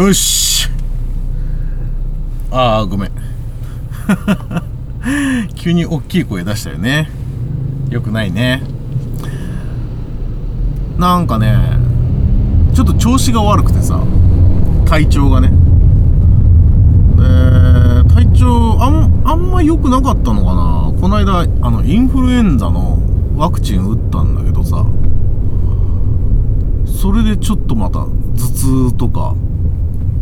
[0.00, 0.66] よし。
[2.50, 3.10] ああごめん。
[5.54, 7.10] 急に大きい声出したよね。
[7.90, 8.62] よくないね。
[10.98, 11.54] なんかね
[12.72, 14.00] ちょっと調子が悪くてさ
[14.86, 15.52] 体調がね。
[17.16, 20.92] で体調あんあんま良くなかったのかな。
[20.98, 22.98] この間あのインフルエンザの
[23.36, 24.82] ワクチン打ったんだけどさ。
[26.86, 29.34] それでちょっとまた頭痛とか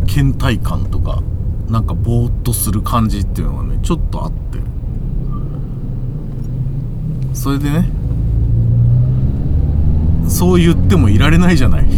[0.09, 1.21] 倦怠感とか
[1.69, 4.59] なんかぼーっとする感じっていうのがねちょっとあって。
[7.33, 7.89] それでね
[10.27, 11.85] そう言ってもいられないじゃない。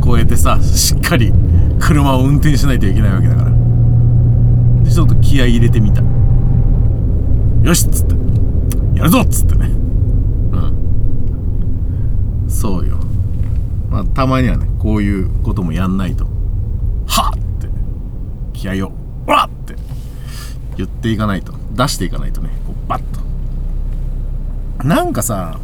[0.00, 1.32] こうやってさしっかり
[1.78, 3.50] 車を運転しないといけないわけだから。
[4.82, 6.02] でちょっと気合入れてみた。
[7.62, 8.14] よしっつって。
[8.98, 9.70] やるぞっつってね。
[10.52, 10.72] うん。
[12.48, 12.98] そうよ。
[13.90, 16.24] まあたまにはねこういうこともやんないと。
[17.06, 17.38] はっ！
[17.38, 17.68] って。
[18.52, 18.92] 気合を
[19.26, 19.76] わっって。
[20.76, 21.54] 言っていかないと。
[21.72, 22.50] 出していかないとね。
[22.66, 23.02] こうバッ
[24.80, 24.84] と。
[24.84, 25.60] なんかさ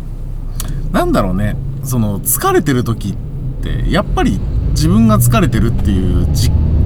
[0.92, 1.56] なんだろうね。
[1.82, 3.16] その疲れてる時っ
[3.60, 4.38] てやっぱり
[4.70, 6.28] 自分が疲れてるっていう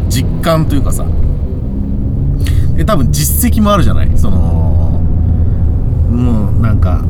[0.09, 1.05] 実感というかさ。
[2.77, 4.19] で多分実績もあるじゃない。
[4.19, 4.39] その
[6.11, 7.05] もうなんか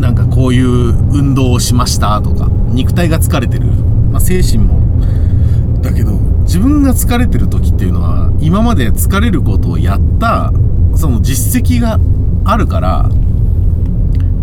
[0.00, 0.66] なんかこういう
[1.12, 4.80] 運動をしましたとか肉体が疲れてる、まあ、精神も。
[5.82, 6.12] だけど
[6.42, 10.52] 自分が疲れてる時っていうのは今まで疲れることをやった
[10.94, 11.98] その実績が
[12.44, 13.08] あるから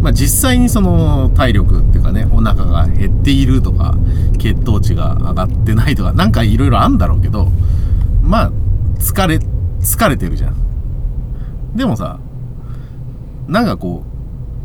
[0.01, 3.95] まあ、実際にその体力っていうかねお腹が減っているとか
[4.37, 7.49] 血糖値が上がってないとかなんかいろいろあるんだろうけど
[8.21, 8.51] まあ
[8.99, 9.39] 疲れ
[9.81, 10.55] 疲れてるじゃん。
[11.75, 12.19] でもさ
[13.47, 14.16] なんかこう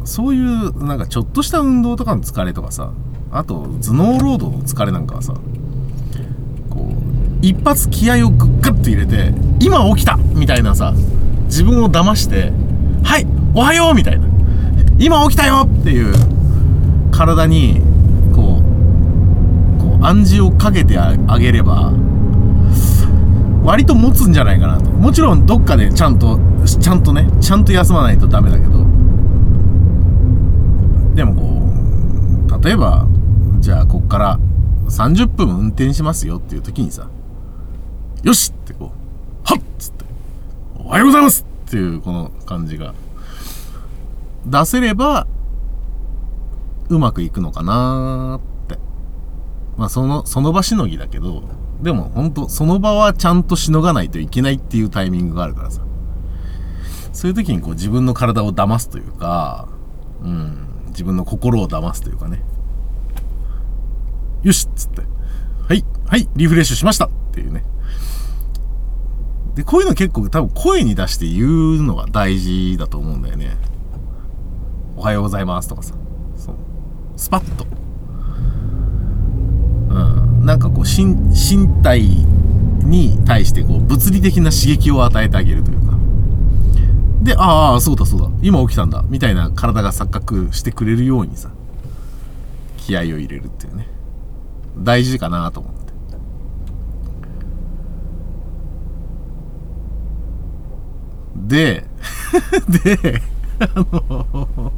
[0.05, 2.93] そういうなんかちょっとした運動とかの疲れとかさ
[3.31, 5.35] あと頭脳労働の疲れなんかはさ
[6.71, 6.93] こう
[7.41, 10.93] 一発気合をグッグッと入れて今起きたみたいなさ
[11.45, 12.53] 自分を騙して
[13.05, 14.33] はいおはようみたいな。
[14.99, 16.15] 今起きたよっていう
[17.11, 17.81] 体に
[18.35, 21.93] こうこう暗示をかけてあげれば
[23.65, 24.91] 割と持つんじゃないかなと。
[24.91, 28.82] もちろんどっかでちゃんとちゃんとねちゃんと休まないとダメだけど
[31.15, 31.35] でも
[32.49, 33.07] こう例えば
[33.61, 34.39] じゃあこっから
[34.89, 37.09] 30分運転しますよっていう時にさ
[38.23, 38.89] よしってこう
[39.45, 40.05] はっつって
[40.79, 42.95] おはようございますっていうこの感じが
[44.47, 45.27] 出せれば
[46.89, 48.79] うまくいくのかなって。
[49.77, 51.43] まあそのその場しのぎだけど
[51.81, 55.83] でも本当その場はちゃんとしのがないといけないっていうタイミングがあるからさ。
[57.13, 59.69] そういう時にこう自分の体を騙すというか
[60.23, 60.72] うん。
[60.93, 62.43] 自分の心を騙すというかね。
[64.43, 65.03] よしっつって。
[65.69, 67.07] はいはいリフレッシュしました。
[67.07, 67.65] っていうね。
[69.55, 71.47] でこういうの結構多分声に出して言
[71.81, 73.57] うのが大事だと思うんだよね。
[74.97, 75.69] おはようございます。
[75.69, 75.95] とかさ。
[76.37, 76.55] そう。
[77.17, 77.67] スパッと。
[79.91, 80.47] うん。
[80.47, 82.03] なんかこう身体
[82.85, 85.72] に対してこう物理的な刺激を与えてあげると
[87.23, 88.29] でああそうだそうだ。
[88.43, 89.05] 今起きたんだ。
[89.09, 91.51] みたいな体が錯覚してくれるようにさ
[92.77, 93.87] 気合を入れるっていうね。
[94.79, 95.83] 大事かなと思って。
[101.53, 101.85] で
[102.85, 103.23] で
[103.59, 104.73] あの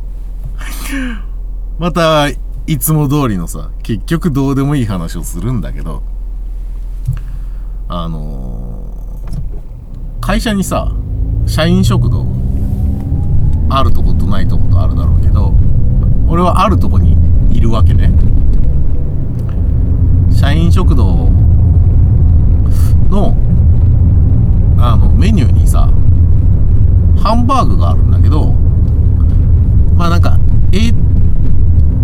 [1.79, 6.03] またいつも通りのさ結局どうでもいい話をするんだけど
[7.89, 9.21] あの
[10.21, 10.93] 会社にさ
[11.47, 12.27] 社員食堂
[13.69, 15.53] あるとことないとことあるだろうけど
[16.29, 17.17] 俺はあるとこに
[17.57, 18.11] いるわけね。
[20.33, 21.31] 社員食堂
[23.09, 23.37] の
[24.79, 25.91] あのメニューにさ
[27.23, 28.53] ハンバーグがあるんだけど
[29.97, 30.39] まあなんか
[30.73, 30.93] A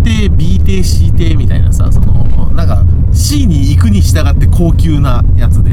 [0.05, 5.71] 定 B 定 C 定みたいなさそのなんか C に行くに従って高級なやつで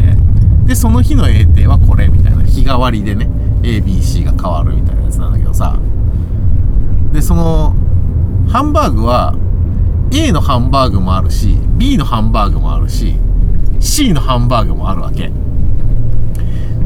[0.66, 3.30] でその日の A 定はこれみたいな日替わりでね。
[3.62, 5.78] ABC が変わるみたいなやつなんだけどさ。
[7.12, 7.76] でその
[8.48, 9.36] ハンバーグは
[10.12, 13.16] A のハンバーグもあるし B のハンバーグもあるし
[13.80, 15.32] C のハンバーグもあるわけ。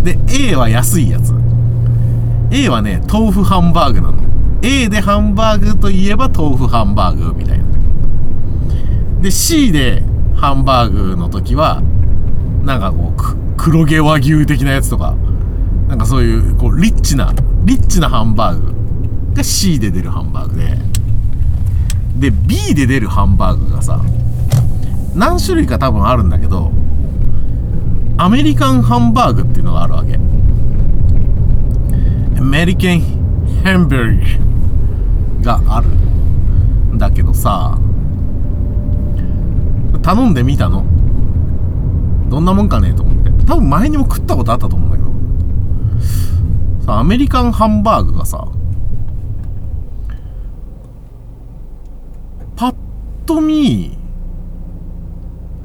[0.03, 1.33] で A は安いやつ。
[2.51, 4.24] A はね豆腐ハンバーグなの。
[4.62, 7.65] A でハンバーグといえば豆腐ハンバーグみたいな。
[9.21, 10.03] で C で
[10.35, 11.81] ハンバーグの時は
[12.63, 13.21] なんかこう
[13.57, 15.15] 黒毛和牛的なやつとか
[15.91, 17.33] なんかそういうこうリッチな
[17.65, 18.71] リッチなハンバーグ
[19.35, 20.77] が C で出るハンバーグで
[22.31, 24.01] で B で出るハンバーグがさ
[25.13, 26.71] 何種類か多分あるんだけど
[28.15, 30.15] アメリカンハンバーグっていうのがあるわけ。
[30.15, 30.19] ア
[32.41, 33.01] メリカン
[33.63, 34.39] ハンバー
[35.39, 37.77] グがあるんだけどさ
[40.01, 40.85] 頼んでみたの。
[42.29, 43.31] どんなもんかねえと思って。
[43.45, 44.81] 多分前にも食ったことあったと思う。
[46.86, 48.48] さアメリカンハンバーグがさ
[52.56, 52.75] パッ
[53.25, 53.98] と見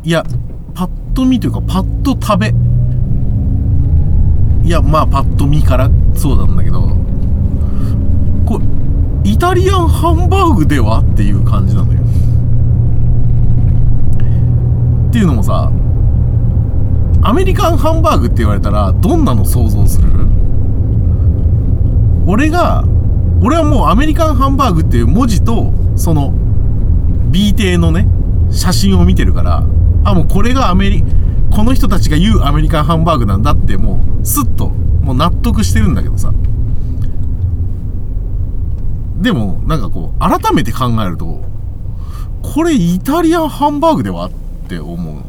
[0.05, 0.25] いや
[0.75, 2.55] パッと見というかパッと食べ
[4.67, 6.83] いやまあパッと見からそうなんだけど
[8.45, 8.65] これ
[9.31, 12.01] イタリアンハンバーグではっていう感じなのよ。
[15.09, 15.73] っていうのもさ
[17.23, 20.26] アメリカンハンバーグって言われたらどんなの想像する？
[22.27, 22.85] 俺が
[23.43, 26.33] 俺はもうアメリカンハンバーグっていう文字とその
[27.31, 28.07] B 邸のね
[28.51, 29.63] 写真を見てるから
[30.05, 31.05] あもうこれがアメリ
[31.51, 36.33] この人たちが言うアメリカンハンバーグなんだってもうスッともう納得してるんだけどさ。
[39.21, 41.43] でもなんかこう改めて考えると
[42.43, 44.31] これイタリアンハンバーグではっ
[44.69, 45.23] て思う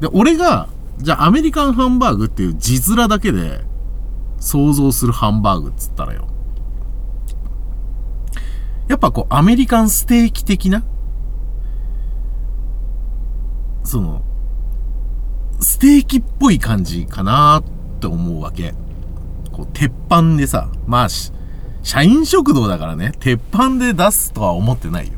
[0.00, 3.62] で俺がじゃあアメリカンハンバーグっていう字面だけで
[4.42, 6.28] 想像するハンバーグっつったらよ
[8.88, 10.84] やっぱこうアメリカンステーキ的な
[13.84, 14.22] その、
[15.60, 18.74] ステーキっぽい感じかなって思うわけ。
[19.52, 21.08] こう、鉄板でさ、まあ、
[21.82, 25.14] 社員食堂だからね、鉄板で出すとは思ってないよ。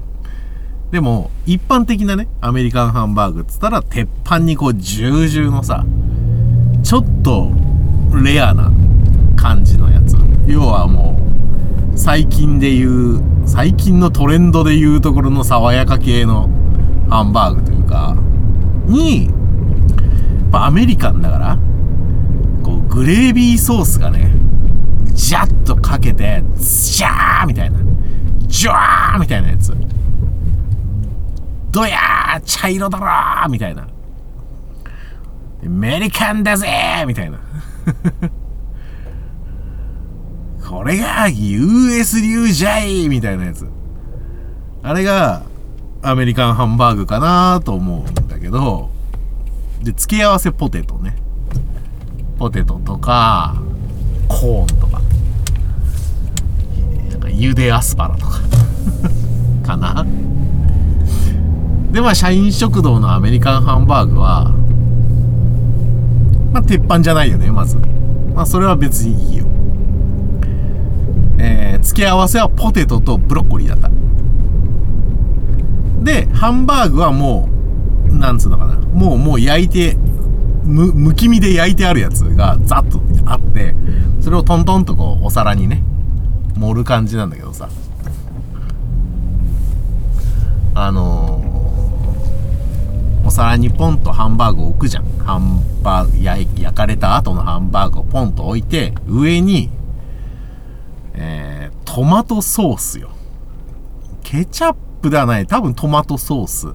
[0.91, 5.85] でも、一般的なね、アメリカンハンバーグっつったら、鉄板にこう、重々のさ、
[6.82, 7.50] ちょっと、
[8.23, 8.73] レアな
[9.44, 10.17] 感じのやつ。
[10.46, 11.20] 要はも
[11.94, 16.49] う、最近で言う、最近のトレンドで言うところの爽やか系の
[17.11, 18.17] ハンバーグというか、
[18.87, 19.29] に、
[20.50, 21.58] アメリカンだから、
[22.62, 24.32] こう、グレービーソースがね、
[25.12, 27.81] ジャッとかけて、ジャーみたいな、
[28.47, 29.75] ジャーみたいなやつ。
[31.70, 33.82] どやー茶色だろーみたいな。
[33.82, 33.87] ア
[35.69, 37.38] メリカンだぜーみたいな。
[40.66, 43.69] これが US 流じゃいみたいなやつ。
[44.82, 45.43] あれが、
[46.02, 48.90] アメリカンハンバーグかなと思うんだけど、
[49.82, 51.16] で、付け合わせポテトね。
[52.38, 53.55] ポテトとか、
[54.28, 55.00] コーンとか、
[57.11, 58.40] なんか茹でアスパラとか
[59.64, 60.06] かな。
[61.93, 64.50] で、まあ、社員食堂のアメリカンハンバーグは、
[66.52, 67.76] まあ、鉄板じゃないよね、まず。
[68.34, 69.33] まあ、それは別に。
[71.44, 73.91] えー、付け合わせはポテトとブロッコリーだった。
[76.02, 77.50] で、ハンバーグはも
[78.08, 78.76] う、なんつうのかな。
[78.76, 79.96] もう、もう焼いて、
[80.64, 83.75] む、むき身で焼いてあるやつがザッとあって、
[84.23, 85.83] それをトントンとこう、お皿にね、
[86.57, 87.68] 盛る感じなんだけどさ。
[90.76, 95.04] あのー、お皿にポンとハンバーグを置くじゃん。
[95.18, 99.71] ハンバーグ、焼かれた後のハンバーグをポンと置いて、上に、
[101.14, 103.11] えー、トマトソースよ。
[104.23, 105.47] ケチャップではない。
[105.47, 106.75] 多分トマトソース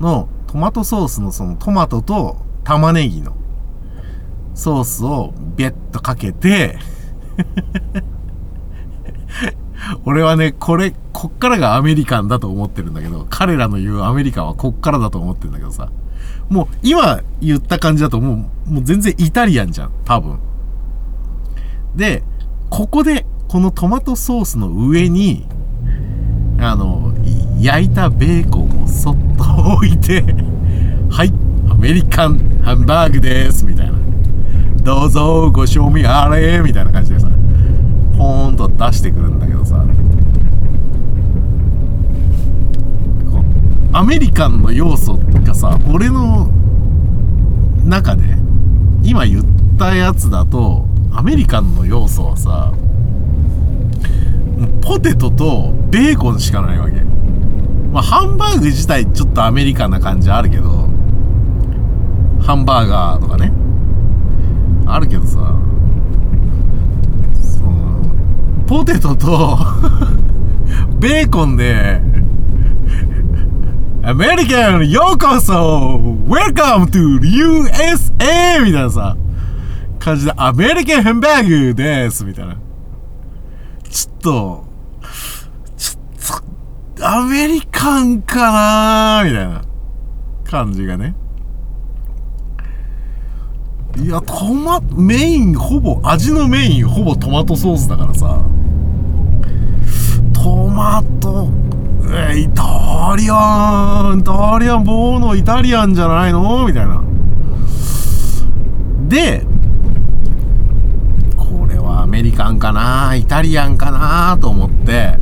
[0.00, 3.34] の、トマトソースのそのトマトと玉ねぎの
[4.54, 6.78] ソースをビェッとかけて
[10.04, 15.90] 俺はね、これ、こっからがアメリカンだと思ってるんだけど、彼らの言うアメリカンはこっからだと思ってるんだけどさ、
[16.48, 20.38] もう今言った感じだともう、もう全然イタリアンじゃん、多分。
[21.96, 22.22] で、
[22.70, 25.46] ここで、このトマトソースの上に、
[26.60, 27.12] あの、
[27.60, 30.22] 焼いたベーコンをそっと置いて、
[31.10, 31.32] はい、
[31.68, 33.92] アメリカンハンバーグです、みたいな。
[34.84, 37.28] どうぞご賞味あれ、みたいな感じでさ、
[38.16, 39.84] ポーンと出してくるんだけどさ、
[43.92, 46.48] アメリカンの要素がさ、俺の
[47.84, 48.22] 中で、
[49.02, 49.44] 今言っ
[49.76, 52.72] たやつだと、アメリカンの要素はさ、
[54.82, 57.00] ポテトとベーコンしかないわけ。
[57.92, 60.88] まあ、ハンバーグ自体ちょっとアメリカンな感じあるけど、
[62.40, 63.52] ハンバーガーとかね。
[64.86, 65.58] あるけどさ、
[67.40, 68.02] その、
[68.66, 69.58] ポテトと
[70.98, 72.00] ベーコンで、
[74.02, 78.64] アメリカンようこそ !Welcome to USA!
[78.64, 79.16] みたいなさ、
[80.00, 82.56] 感じで、アメリカンハンバーグですみたいな。
[83.88, 84.64] ちょっと、
[85.76, 86.40] ちょっ
[86.96, 89.62] と、アメリカンかなみたいな
[90.44, 91.14] 感じがね。
[93.98, 98.40] いや、トマ、メインほぼ、味のメインほぼトマトソースだからさ。
[100.32, 101.50] トマト、
[102.08, 106.66] え、イタリアン、イタリアン、ボーノイタリアンじゃないの？
[106.66, 107.02] みたいな。
[109.08, 109.44] で、
[112.20, 115.14] メリカンかなイタリアンかなと思って、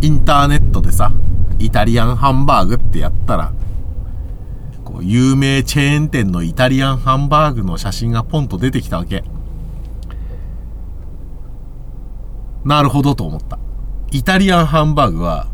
[0.00, 1.12] インターネットでさ、
[1.60, 3.52] イタリアンハンバーグってやったら、
[4.84, 9.22] こう、有名チェーン店のイタリアンハンバーグの写真がポンと出てきたわけ。
[12.64, 13.60] なるほどと思った。
[14.10, 15.46] イタリアンハンバーグは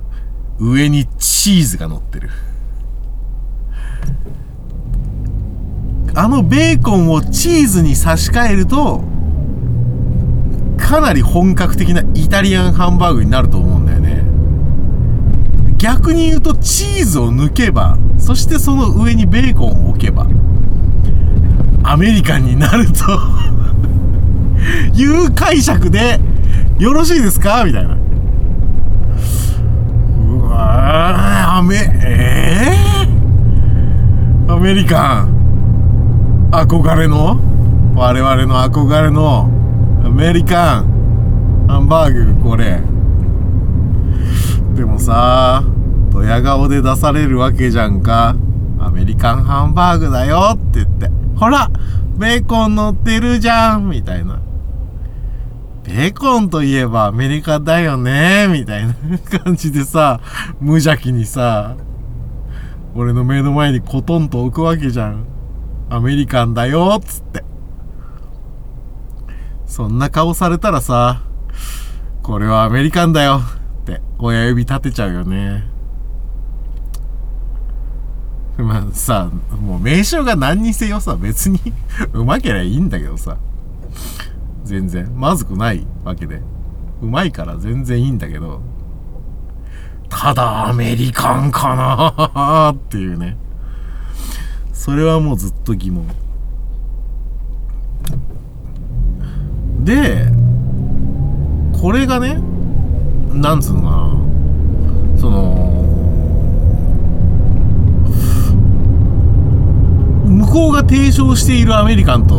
[0.59, 2.31] 上にチーズが乗ってる。
[6.15, 9.05] あのベーコンをチーズに差し替えると、
[10.79, 14.25] かなり本格的なイタリアンハンバーグになると思うんだよね。
[15.77, 20.27] 逆に言うとチーズを抜けば、そしてその上にベーコンを置けば、
[21.83, 23.05] アメリカンになると
[24.95, 26.19] いう解釈で
[26.79, 27.65] よろしいですか？
[27.65, 27.97] みたいな。
[30.31, 35.39] うわアメ、えー、アメリカン。
[36.51, 37.39] 憧れの？
[37.95, 39.51] 我々の憧れの？
[40.09, 42.81] アメリカンハンバーグこれ。
[44.75, 45.63] でもさ、
[46.11, 48.35] ドヤ顔で出されるわけじゃんか。
[48.81, 51.11] アメリカンハンバーグだよって言って。
[51.37, 51.71] ほら
[52.17, 54.41] ベーコン乗ってるじゃんみたいな。
[55.85, 58.95] ベーコンといえばアメリカだよねみたいな
[59.45, 60.21] 感じでさ、
[60.59, 61.77] 無邪気にさ、
[62.95, 65.27] 俺の目の前にコトンと置くわけじゃん。
[65.91, 67.45] アメリカンだよっつって。
[69.69, 71.23] そんな顔されたらさ、
[72.23, 73.43] これはアメリカンだよ
[73.83, 75.65] って親指立てちゃうよね。
[78.57, 81.61] まあさ、もう名称が何にせよさ、別に
[82.13, 83.37] うまけりゃいいんだけどさ。
[84.65, 85.09] 全然。
[85.15, 86.43] まずくないわけで。
[87.01, 88.61] うまいから全然いいんだけど、
[90.09, 93.37] ただアメリカンかなっていうね。
[94.73, 96.07] それはもうずっと疑問。
[99.89, 100.27] で、
[101.81, 102.39] これがね、
[103.33, 105.65] なんつうのかな、その、
[110.27, 112.37] 向こうが提唱しているアメリカンと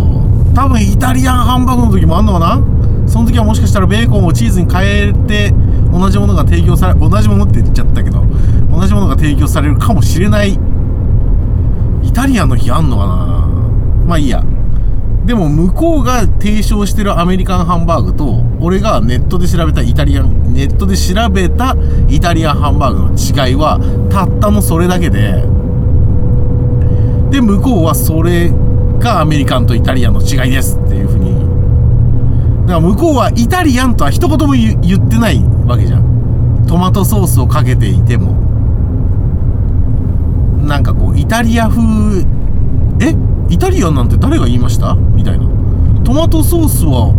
[0.54, 2.62] 多分イタリアンハンバーグの時もあんのかな？
[3.08, 5.52] その時はもしかしたらベーコンをチーズに変えて
[5.92, 8.24] 同じものが提供され同じものって言っちゃったけど
[8.72, 13.48] 同じものが提供されるかもしれないイタリアンの日あんのかな？
[14.06, 14.44] まあいいや。
[15.30, 21.76] でも向こうが提唱してるアメリカンハンバーグと俺がネットで調べたイタリアンネットで調べた
[22.08, 23.78] イタリアンハンバーグの違いは
[24.10, 25.34] たったのそれだけで
[27.30, 28.50] で向こうはそれ
[28.98, 31.32] がアメリカンとイタリアンの違いですっていうふうに。
[32.62, 36.66] だから向こうはイタリアンとは一言も言ってないわけじゃん。
[36.68, 38.34] トマトソースをかけていても。
[40.66, 42.26] なんかこうイタリア風
[43.00, 43.14] え？
[43.50, 44.96] イタリアンなんて誰が言いました？
[44.96, 45.46] みたいな。
[46.04, 47.14] トマトソースは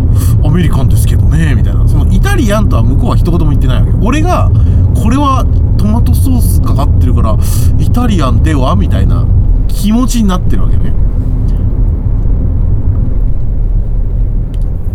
[0.45, 1.55] アメリカンですけどね？
[1.55, 1.87] みたいな。
[1.89, 3.93] そのイタリアンとは向こうは一言も言ってないわけ。
[4.07, 4.51] 俺が
[4.95, 5.45] これは
[5.77, 7.37] トマトソースかかってるから
[7.79, 8.77] イタリアンでは？
[8.77, 9.27] みたいな。
[9.69, 10.93] 気持ちになってるわけね。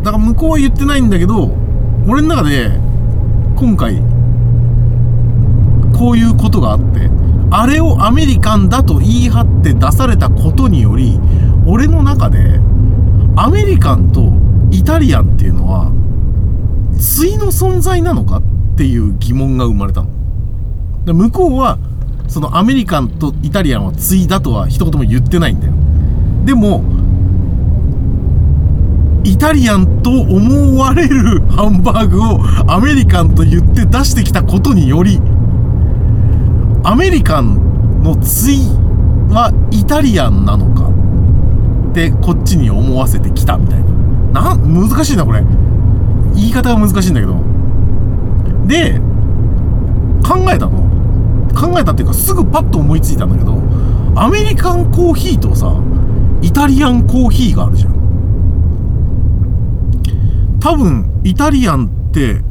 [0.03, 1.55] だから向こうは言ってないんだけど
[2.07, 2.69] 俺の中で
[3.55, 4.01] 今回
[5.97, 7.09] こういうことがあって。
[7.51, 11.19] あれをアメリカンだと言い張って出されたことにより
[11.65, 12.59] 俺の中で
[13.35, 14.31] アメリカンと
[14.71, 15.91] イタリアンっていうのは
[16.97, 18.41] 対の存在なのかっ
[18.77, 20.07] ていう疑問が生まれたの。
[21.05, 21.77] で向こうは
[22.27, 25.73] そのアメリカンとイタリアンは対だとは一言も言ってないんだよ。
[26.45, 26.83] でも
[29.23, 32.39] イタリアンと思われるハンバーグを
[32.71, 35.19] アメリカンと言って出してきたことにより
[36.87, 38.59] アメリカンの対
[39.33, 40.87] はイタリアンなのか
[41.89, 43.83] ってこっちに思わせてきたみたい
[44.31, 44.55] な。
[44.55, 45.43] な難しいなこれ。
[46.35, 47.33] 言い方が難しいんだけど。
[48.67, 48.99] で
[50.23, 50.85] 考えたの。
[51.55, 53.59] 考えたっていうかすぐパッと思いついたんだけど
[54.15, 55.73] アメリカンコーヒーとさ
[56.43, 57.95] イタリアンコーヒーがあるじゃん。
[60.59, 62.41] 多分イタリアンって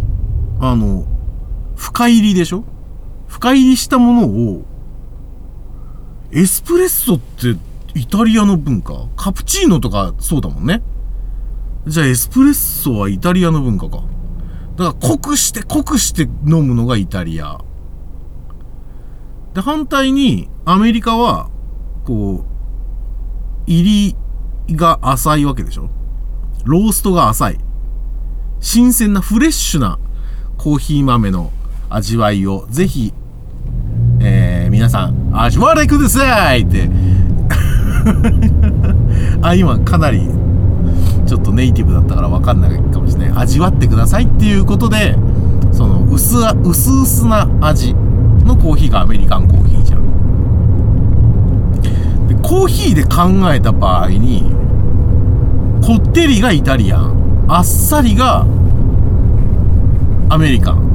[0.59, 1.05] あの
[1.77, 2.65] 深入りでしょ？
[3.35, 4.65] 深入りしたものを
[6.31, 7.57] エスプレッソって
[7.99, 9.09] イタリアの文化？
[9.17, 10.83] カプチーノとかそうだもんね。
[11.89, 14.05] じゃあエスプレッソはイタリアの文化か。
[14.77, 17.59] だから濃くして濃くして飲むのがイタリア。
[19.53, 21.51] で、反対にアメリカは、
[22.05, 22.47] こう、
[23.67, 24.15] 入
[24.69, 25.91] りが浅いわけでしょ？
[26.65, 27.59] ローストが浅い。
[28.61, 29.99] 新鮮なフレッシュな
[30.57, 31.51] コーヒー豆の
[31.91, 33.13] 味わいをぜひ、
[34.25, 36.89] えー、皆さん味わってくださいって
[39.43, 40.29] あ、今かなり
[41.27, 43.43] ちょっとネイティブだったから分かんないかもしれない。
[43.43, 45.17] 味わってくださいっていうことで、
[45.73, 50.05] その薄、薄々な味のコーヒーがアメリカンコーヒーじゃん。
[52.29, 54.53] で、コーヒーで考えた場合に、
[55.83, 58.47] こってりがイタリアン、あっさりが
[60.29, 60.94] アメリカン。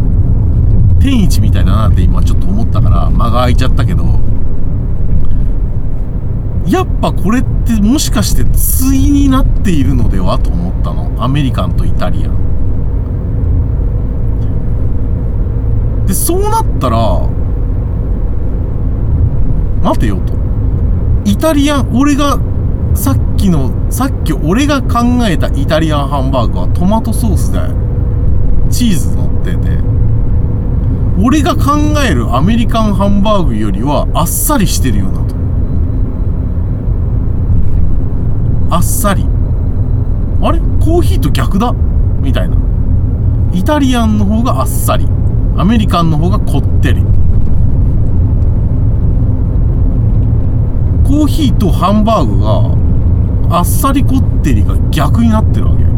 [0.99, 4.19] 天一みたいだなって今ちょっと思ったから間が空いちゃったけど、
[6.67, 11.11] やっぱこれってもしかして対になっているのではと思ったの。
[11.23, 12.49] アメリカンとイタリアン。
[16.05, 17.27] で、そうなったら、
[19.83, 20.33] 待てよと。
[21.25, 22.37] イタリアン、俺が
[22.93, 27.59] さっきの、さっき俺が考えたイタリアンハンバーグはトマトソースで
[28.69, 29.77] チーズ乗ってて、
[31.21, 31.77] 俺が考
[32.09, 35.35] えるアメリカンハンバーグよりはあっさりしてるよなと。
[38.75, 39.25] あっさり。
[40.41, 40.59] あれ？
[40.79, 41.73] コーヒーと逆だ？
[42.21, 42.55] みたいな。
[43.53, 45.05] イタリアンの方があっさり。
[45.57, 47.01] アメリカンの方がこってり。
[51.03, 52.39] コーヒーとハンバーグ
[53.49, 55.88] があっさりこってりが逆になってるわけ。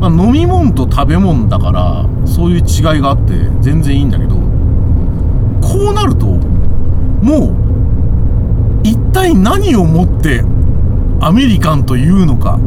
[0.00, 10.42] まあ、飲み物と食べ物だからそういう違いがあって全然いいんだけどこうなるともう一体何をもって
[11.20, 12.58] アメリカンというのか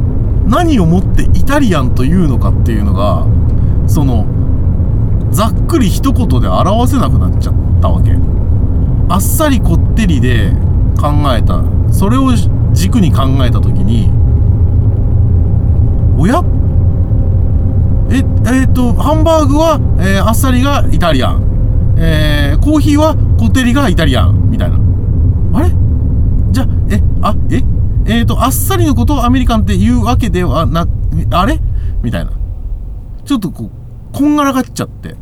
[0.45, 3.25] 何をもってイタリアンというのかっていうのが
[3.87, 4.25] その
[5.31, 8.17] ざっくり一言で表せなくなっちゃったわけ。
[9.11, 10.51] あっさりこってりで
[10.99, 12.31] 考えたそれを
[12.73, 14.11] 軸に考えた時に
[16.19, 16.43] おや
[18.11, 24.49] ええー、っとハンバーグは、えー、あっさりがイタリアン、えー、コーヒーはこってりがイタリアン。
[24.49, 24.79] みたいな。
[25.53, 25.69] あれ？
[26.51, 27.63] じゃえあえ？
[28.05, 30.87] えー、とあっさりのことをアメリカンって言うわけではな
[31.31, 31.59] あれ？
[32.01, 32.31] みたいな。
[33.25, 33.69] ちょっとこう
[34.11, 35.15] こんがらがっちゃって。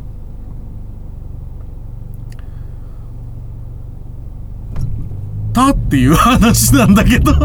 [5.52, 7.32] たっていう話なんだけど。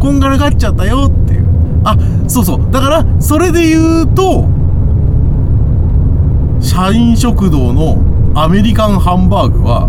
[0.00, 1.21] こんがらがっちゃったよって。
[1.84, 1.96] あ
[2.28, 2.70] そうそう。
[2.70, 4.46] だからそれで言うと
[6.60, 7.98] 社員食堂の
[8.34, 9.88] アメリカンハンバーグは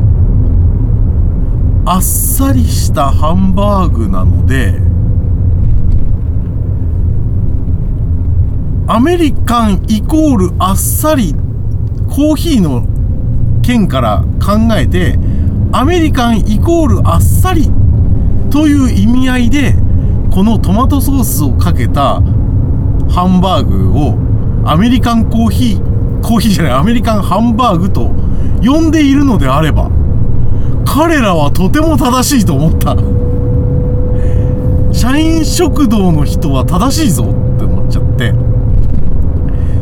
[1.85, 4.79] あっさりしたハンバーグなので
[8.87, 11.33] アメリカンイコールあっさり
[12.09, 12.85] コーヒーの
[13.61, 15.17] 件から考えて
[15.71, 17.69] アメリカンイコールあっさり
[18.49, 19.75] という意味合いで
[20.33, 22.15] このトマトソースをかけた
[23.07, 24.17] ハンバーグを
[24.67, 28.07] アメリカンコーヒーコーヒーじゃないアメリカンハンバーグと
[28.63, 29.91] 呼んでいるのであれば
[30.87, 32.95] 彼らはとても正しいと思った。
[34.91, 38.31] 社員食堂の人は正しいぞって思っちゃって。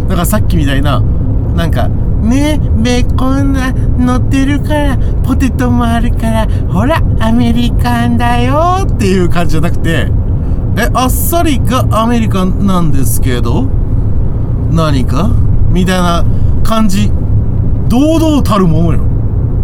[0.10, 10.12] だからさっきみたいななんかねベーコンが乗ってるからポテトもあるからほらアメリカンだよっていう感じじゃなくて
[10.78, 13.64] えあっさりがアメリカンなんですけど
[14.72, 15.30] 何か？
[15.70, 16.24] みたいな
[16.64, 17.12] 感じ
[17.90, 19.02] 堂々たるものよ。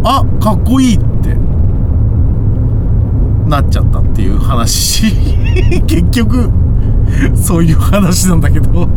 [0.03, 1.35] あかっこいいって。
[3.49, 5.05] なっちゃったっていう話。
[5.87, 6.49] 結局
[7.35, 8.87] そういう話なんだけど。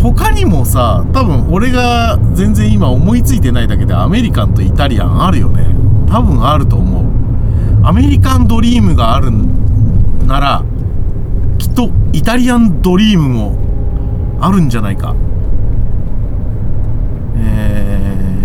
[0.00, 5.66] 他にもさ多分俺が全然今思いついてないだけでアメリカンとイタリアンあるよね。
[6.06, 7.04] 多分あると思う。
[7.82, 9.59] アメリカンドリームがあるん
[10.30, 10.64] なら
[11.58, 15.16] きっとイタリアンドリームもあるんじゃないか。
[17.36, 18.44] え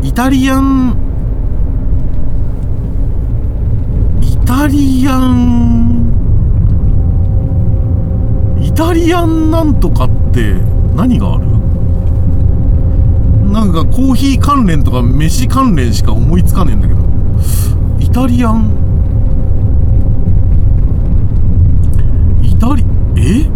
[0.00, 0.96] ー、イタリアン
[4.22, 6.14] イタリアン
[8.62, 10.54] イタリアンなんとかって
[10.96, 11.44] 何がある？
[13.52, 17.04] なんかコーヒー関連とか飯関連しか思いつかねえんだけど。
[18.00, 18.80] イタリアン
[22.42, 22.84] イタリ
[23.24, 23.50] え？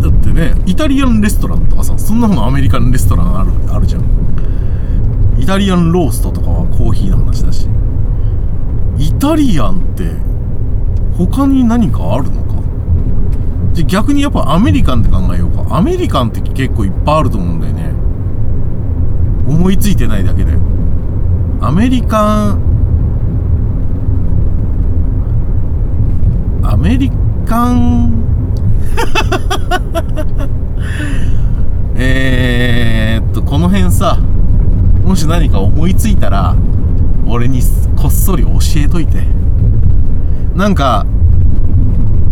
[0.00, 4.02] だってねイタリアンレストランとかさそんなのアメリカンレストランあるあるじゃん。
[5.38, 7.68] イタリアンローストとかはコーヒーの話だし。
[8.98, 10.10] イタリアンって
[11.16, 12.62] 他に何かあるのか？
[13.74, 15.76] じゃ逆にやっぱアメリカンって考えようか。
[15.76, 17.94] アメリカンって結構いっぱいあると思うんだよね。
[19.46, 20.56] 思いついてないだけで。
[21.60, 22.60] アメリカン
[26.62, 27.10] アメリ
[27.46, 28.15] カン
[31.96, 34.18] えっとこの辺さ
[35.04, 36.54] もし何か思いついたら
[37.26, 37.60] 俺に
[37.96, 39.36] こっそり教えといて。
[40.56, 41.04] なんか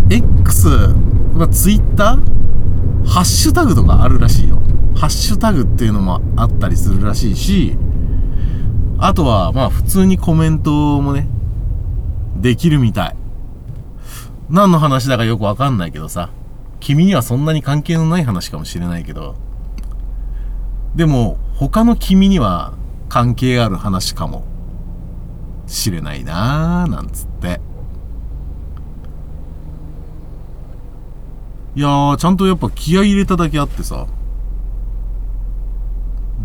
[0.08, 0.94] x
[1.34, 2.16] ま twitter
[3.06, 4.62] ハッシュタグとかあるらしいよ。
[4.94, 7.76] ハッシュタグっていうのもあったりするらしいし
[8.96, 11.28] あとはまあ普通にコメントもね
[12.36, 13.16] できるみたい。
[14.48, 16.30] 何の話だかよくわかんないけどさ。
[16.84, 19.36] 君にはそんなに関係のない話かもしれないけど
[20.94, 22.74] でも他の君には
[23.08, 24.44] 関係ある話かも
[25.66, 27.58] しれないなーなんつって。
[31.74, 34.06] いやーちゃんとやっぱ気合い入れただけあってさ。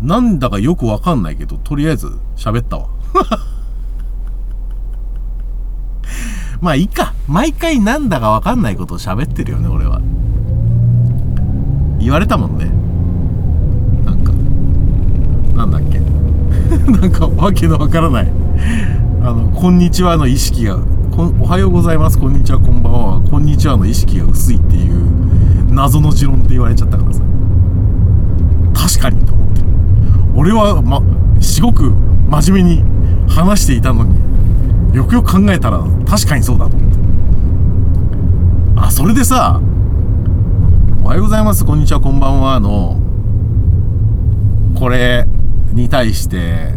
[0.00, 2.88] なんだかよくわかんないけどとりあえず喋ったわ。
[6.62, 7.12] まあいいか。
[7.28, 10.00] 毎回なんだかわかんないことを喋ってるよね俺は。
[12.00, 12.64] 言われたもんね。
[14.04, 14.32] なんか。
[15.56, 16.00] なんだっけ。
[16.90, 18.32] なんかわけのわからない。
[19.22, 20.78] あの「こんにちは」の意識が
[21.38, 22.18] おはようございます。
[22.18, 23.20] こんにちはこんばんは。
[23.30, 24.92] こんにちはの意識が薄いっていう
[25.70, 27.20] 謎の持論って言われちゃったからさ。
[28.72, 29.60] 確かにと思って。
[30.34, 31.02] 俺はま
[31.40, 31.92] すごく
[32.30, 32.84] 真面目に
[33.28, 34.14] 話していたのに
[34.94, 36.98] よくよく考えたら確かにそうだと思って。
[38.76, 39.60] あそれでさ
[41.10, 41.64] 「はようございます。
[41.64, 42.00] こんにちは。
[42.00, 42.96] こんばんは」の
[44.78, 45.26] これ
[45.72, 46.74] に対して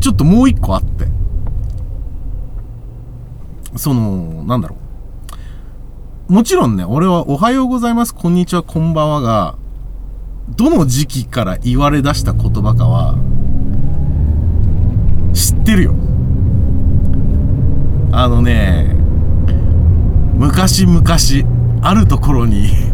[0.00, 1.06] ちょっともう一個あって。
[3.76, 4.76] そのなんだろ
[6.28, 6.32] う。
[6.32, 8.14] もちろんね俺は「おはようございます。
[8.14, 8.62] こんにちは。
[8.62, 9.56] こんばんは」が
[10.56, 13.16] どの時期から言われ出した言葉かは
[15.34, 15.94] 知ってるよ。
[18.12, 18.96] あのね
[20.38, 21.04] 昔々
[21.82, 22.85] あるところに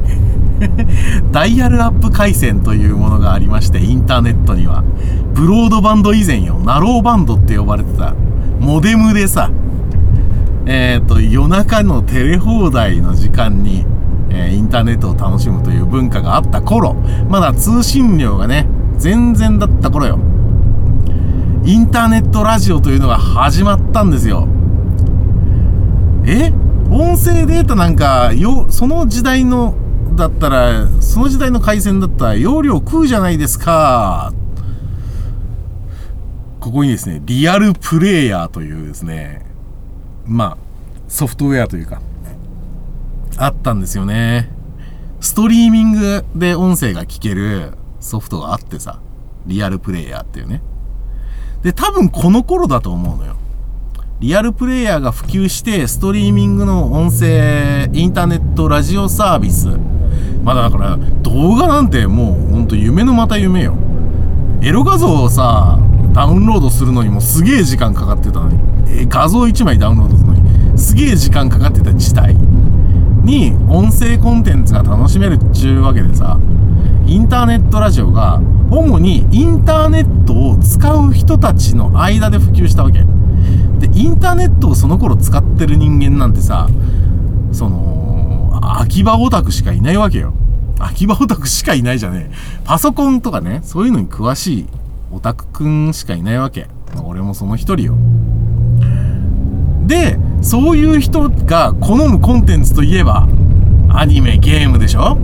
[1.32, 4.82] ダイヤルアップ回線というものがありましてインターネットには。
[5.34, 8.14] ブロードバンド以前よナローバンドって呼ばれてた。
[8.60, 9.50] モデムでさ
[10.66, 13.84] えっ、ー、と夜中のテレ放題の時間に、
[14.30, 16.96] えー、インターネットを楽しむという文化があった頃
[17.28, 20.18] まだ通信量がね全然だった頃よ。
[21.64, 24.48] インターネットラジオというのが始まったんですよ。
[26.24, 26.52] え？
[26.90, 29.74] 音声データなんかよその時代の
[30.16, 34.32] だったらその時代の回線だったら容量食うじゃないですか。
[36.60, 39.44] ここにですねリアルプレイヤーというですね
[40.24, 40.56] まあ
[41.08, 42.00] ソフトウェアというか
[43.36, 44.50] あったんですよね。
[45.20, 49.00] ストリーミングで音声が聞けるソフトがあってさ
[49.46, 50.62] リアルプレイヤーっていうね。
[51.62, 53.36] で多分この頃だと思うのよ。
[54.20, 59.68] リアルプレイヤーが普及してストリーミングの音声インターネットラジオサービス
[60.42, 63.76] まだだから動画なんてもうほんと夢のまた夢よ。
[64.62, 65.78] エロ画像をさ
[66.12, 68.58] ダウンロードするのにもすげえ時間かかってたのに。
[68.88, 70.78] え画像1枚ダウンロードするのに。
[70.78, 72.36] すげえ時間かかってた時代。
[73.22, 76.38] に音声コンテンツが楽しめるっちゅうわけでさ
[77.06, 83.04] インターネットラジオが主にインターネットを使う人たちの間で普及したわけ。
[83.78, 86.68] でインターネットをその頃使ってる人間なんてさ
[87.52, 88.11] その
[88.64, 90.32] 秋葉オタクしかいないわけよ。
[90.78, 92.34] 秋葉オタクしかいないじゃねえ。
[92.64, 94.66] パソコンとかねそういうのに詳しい
[95.10, 96.68] オタクくんしかいないわけ。
[97.04, 97.96] 俺もその一人よ。
[99.86, 103.26] でそういう人が好むコンテンツといえば
[103.90, 105.18] アニメゲームでしょ？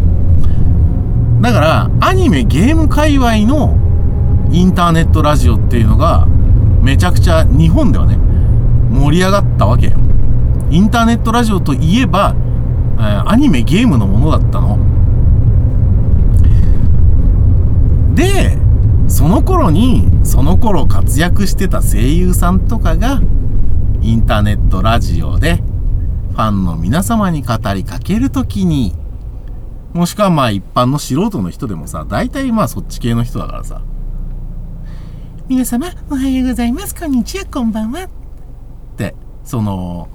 [1.40, 3.76] だからアニメゲーム界隈の
[4.50, 6.26] インターネットラジオっていうのが
[6.82, 8.16] めちゃくちゃ日本ではね
[8.90, 9.98] 盛り上がったわけよ。
[10.70, 12.34] インターネットラジオといえば、
[12.98, 14.78] え、アニメゲームのものだったの。
[18.14, 18.58] で
[19.06, 23.20] その頃にその頃活躍してた声優さんとかが
[24.02, 25.62] インターネットラジオで
[26.32, 28.94] ファンの皆様に語りかけるときに
[29.92, 33.82] もしくはまあ一般の素人の人でもさ大体まあそっち系の人だからさ
[35.48, 36.94] 皆様おはようございます。
[36.94, 37.46] こんにちは。
[37.46, 38.04] こんばんは。
[38.04, 38.08] っ
[38.98, 40.08] てその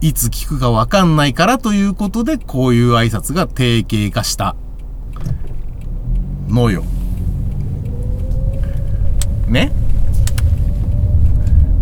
[0.00, 4.54] いつ聞くかわかんないからということでこういう挨拶が定型化した
[6.48, 6.84] のよ。
[9.48, 9.72] ね？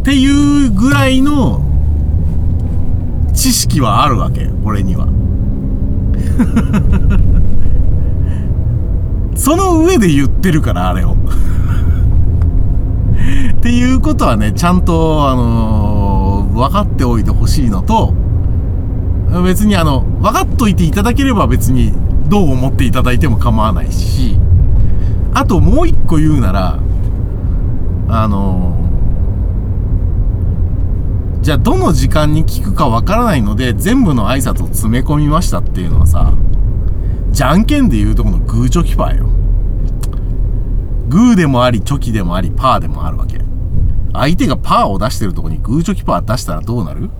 [0.01, 1.61] っていうぐらいの
[3.35, 5.07] 知識はあるわけ俺には。
[9.37, 11.17] その上で言ってるからあれを。
[13.59, 15.96] っていうことはねちゃんとあのー、
[16.57, 18.15] 分かっておいてほしいのと
[19.45, 21.93] 別にあの分かっといていただければ別に
[22.29, 24.37] どう思っていただいても構わないし
[25.35, 26.81] あともう一個言うなら
[28.09, 28.77] あの、
[31.43, 36.33] じゃあどの時間に聞くかわからないので全部の挨拶を詰め込みましたっていうのはさ
[37.33, 39.27] じゃんけんで言うとこのグーチョキパーよ。
[41.09, 43.46] グーでもありチョキでもありパーでもあるわけ。
[44.19, 47.11] 相手がパーを出してるとこにグーチョキパー出したらどうなる？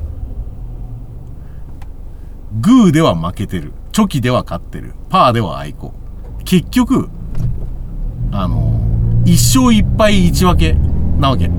[2.61, 3.73] グーでは負けてる。
[3.93, 4.95] チョキでは勝ってる。
[5.11, 5.93] パーでは愛好。
[6.45, 7.09] 結局、
[8.33, 8.81] あの、
[9.25, 10.75] 一勝一敗一分け
[11.19, 11.51] なわけ。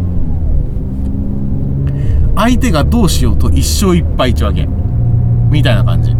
[2.35, 4.67] 相手がどうしようと一勝一敗一分け。
[5.49, 6.15] みたいな感じ。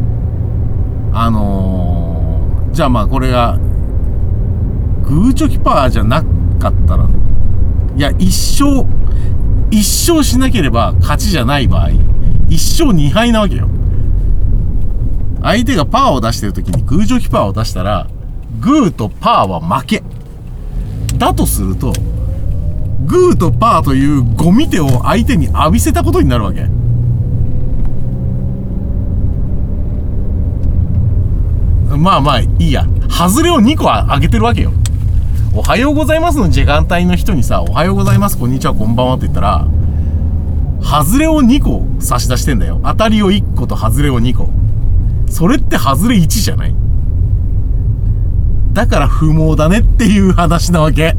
[1.14, 3.58] あのー、じゃあまあこれが、
[5.04, 6.24] グーチョキパーじゃな
[6.60, 7.08] かったら、
[7.96, 8.86] いや、一勝、
[9.70, 11.92] 一勝しなければ勝ちじゃない場合、
[12.50, 13.68] 一勝二敗なわけよ。
[15.42, 18.08] 相手がパーを出してる時にグーチョキパーを出したら、
[18.60, 20.04] グーとパーは負け。
[21.18, 21.94] だとすると、
[23.06, 26.66] グーとパーというゴミ手を相手に浴びせたことになるわけ。
[31.98, 32.86] まあまあいいや。
[33.10, 34.72] 外れを2個あげてるわけよ。
[35.58, 39.66] おはようございますの時間帯の人にさ、おはようございます、こんにちは、こんばんはって言ったら、
[40.84, 42.80] 外れを2個差し出してんだよ。
[42.84, 44.52] 当たりを1個と外れを2個。
[45.28, 46.76] それって外れ1じゃない
[48.72, 51.18] だから不毛だねっていう話なわけ。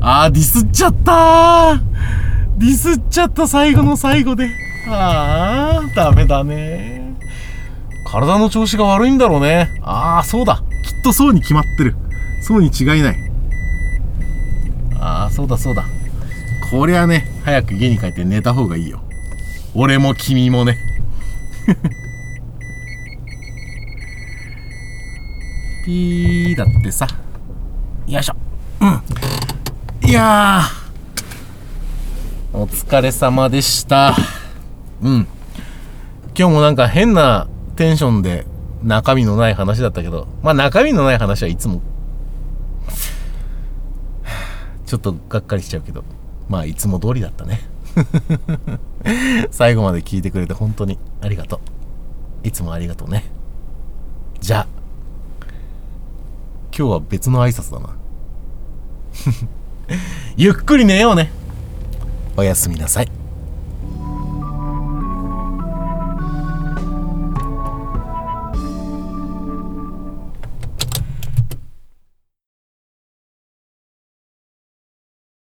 [0.00, 1.80] あー、ディスっちゃった
[2.56, 4.50] ディスっちゃった最後の最後で。
[4.88, 7.14] あー、ダメだね。
[8.04, 9.80] 体の調子が悪いんだろうね。
[9.80, 10.64] あー、そうだ。
[10.84, 11.94] きっとそうに決まってる。
[12.40, 13.16] そうに違いない。
[15.00, 15.84] あー、そうだそうだ。
[16.70, 19.00] こりゃね、早く家に帰って寝た方がいいよ。
[19.74, 20.78] 俺も君もね。
[25.84, 27.06] ピーだってさ。
[28.06, 28.36] よいしょ。
[28.80, 29.02] うん。
[30.08, 30.62] いや。
[32.52, 34.14] お疲れ様でした。
[35.02, 35.26] うん。
[36.38, 38.46] 今日もなんか変なテンションで
[38.82, 41.82] 中身のない話だったけど、まあ中身のない話はいつも、
[44.88, 46.02] ちょっとがっかりしちゃうけど、
[46.48, 47.60] まあいつも通りだったね。
[49.52, 51.60] 最後まで聞いてくれて本当にありがと
[52.42, 52.48] う。
[52.48, 53.24] いつもありがとうね。
[54.40, 54.66] じゃあ。
[56.76, 57.96] 今日は別の挨拶だな。
[60.38, 61.30] ゆっくり寝ようね。
[62.38, 63.17] おやすみなさい。